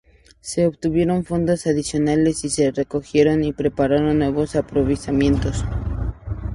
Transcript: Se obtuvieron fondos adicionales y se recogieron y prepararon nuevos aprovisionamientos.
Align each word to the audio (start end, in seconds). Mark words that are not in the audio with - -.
Se 0.39 0.65
obtuvieron 0.65 1.25
fondos 1.25 1.67
adicionales 1.67 2.43
y 2.43 2.49
se 2.49 2.71
recogieron 2.71 3.43
y 3.43 3.53
prepararon 3.53 4.17
nuevos 4.17 4.55
aprovisionamientos. 4.55 5.63